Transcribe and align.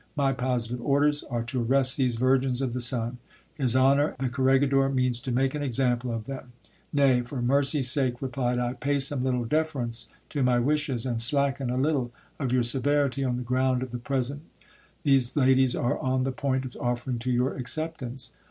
My 0.15 0.33
positive 0.33 0.81
orders 0.81 1.21
are 1.21 1.43
to 1.43 1.61
arrest 1.63 1.95
these 1.95 2.15
virgins 2.15 2.59
of 2.59 2.73
the 2.73 2.81
sun; 2.81 3.19
his 3.53 3.75
honour 3.75 4.15
the 4.17 4.29
corregidor 4.29 4.89
means 4.89 5.19
to 5.19 5.31
make 5.31 5.53
an 5.53 5.61
example 5.61 6.11
of 6.11 6.23
them. 6.25 6.53
Nay! 6.91 7.21
fo 7.21 7.39
mercy's 7.43 7.91
sake, 7.91 8.19
replied 8.19 8.57
I, 8.57 8.73
pay 8.73 8.99
some 8.99 9.23
little 9.23 9.45
deference 9.45 10.07
to 10.29 10.41
my 10.41 10.57
wishes, 10.57 11.05
and 11.05 11.21
slacken 11.21 11.69
a 11.69 11.77
little 11.77 12.09
of 12.39 12.51
your 12.51 12.63
severity, 12.63 13.23
on 13.23 13.35
the 13.37 13.43
ground 13.43 13.83
of 13.83 13.91
the 13.91 13.99
present 13.99 14.41
these 15.03 15.35
ladies 15.35 15.75
are 15.75 15.99
on 15.99 16.23
the 16.23 16.31
pcint 16.33 16.65
of 16.65 16.75
offering 16.81 17.19
to 17.19 17.29
your 17.29 17.53
acceptance. 17.55 18.31